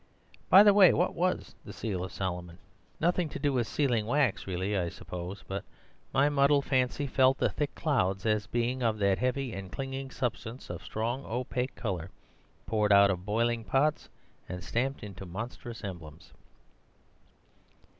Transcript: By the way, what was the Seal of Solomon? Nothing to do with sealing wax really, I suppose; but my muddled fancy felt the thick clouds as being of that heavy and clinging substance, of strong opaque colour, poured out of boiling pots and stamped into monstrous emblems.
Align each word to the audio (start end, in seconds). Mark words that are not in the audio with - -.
By 0.49 0.63
the 0.63 0.73
way, 0.73 0.93
what 0.93 1.13
was 1.13 1.53
the 1.63 1.71
Seal 1.71 2.03
of 2.03 2.11
Solomon? 2.11 2.57
Nothing 2.99 3.29
to 3.29 3.37
do 3.37 3.53
with 3.53 3.67
sealing 3.67 4.07
wax 4.07 4.47
really, 4.47 4.75
I 4.75 4.89
suppose; 4.89 5.43
but 5.47 5.63
my 6.11 6.27
muddled 6.27 6.65
fancy 6.65 7.05
felt 7.05 7.37
the 7.37 7.49
thick 7.51 7.75
clouds 7.75 8.25
as 8.25 8.47
being 8.47 8.81
of 8.81 8.97
that 8.97 9.19
heavy 9.19 9.53
and 9.53 9.71
clinging 9.71 10.09
substance, 10.09 10.71
of 10.71 10.83
strong 10.83 11.23
opaque 11.27 11.75
colour, 11.75 12.09
poured 12.65 12.91
out 12.91 13.11
of 13.11 13.27
boiling 13.27 13.63
pots 13.63 14.09
and 14.49 14.63
stamped 14.63 15.03
into 15.03 15.27
monstrous 15.27 15.83
emblems. 15.83 16.33